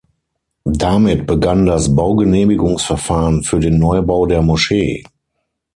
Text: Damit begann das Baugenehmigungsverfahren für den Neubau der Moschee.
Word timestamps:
Damit 0.65 1.27
begann 1.27 1.67
das 1.67 1.95
Baugenehmigungsverfahren 1.95 3.43
für 3.43 3.59
den 3.59 3.77
Neubau 3.77 4.25
der 4.25 4.41
Moschee. 4.41 5.03